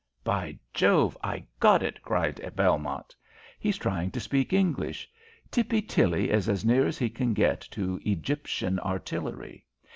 [0.23, 3.15] "By Jove, I got it!" cried Belmont.
[3.59, 5.07] "He's trying to speak English.
[5.51, 9.63] Tippy Tilly is as near as he can get to Egyptian Artillery.